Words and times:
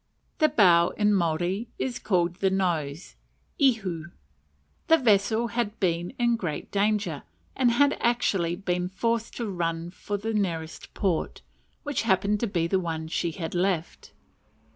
The 0.39 0.49
bow 0.49 0.89
in 0.97 1.13
Maori 1.13 1.67
is 1.77 1.99
called 1.99 2.37
the 2.37 2.49
"nose" 2.49 3.13
(ihu). 3.59 4.05
The 4.87 4.97
vessel 4.97 5.49
had 5.49 5.79
been 5.79 6.09
in 6.17 6.37
great 6.37 6.71
danger, 6.71 7.21
and 7.55 7.69
had 7.69 7.91
been 7.91 8.01
actually 8.01 8.63
forced 8.95 9.35
to 9.37 9.45
run 9.47 9.91
for 9.91 10.17
the 10.17 10.33
nearest 10.33 10.95
port; 10.95 11.43
which 11.83 12.01
happened 12.01 12.39
to 12.39 12.47
be 12.47 12.65
the 12.65 12.79
one 12.79 13.09
she 13.09 13.29
had 13.29 13.53
left. 13.53 14.11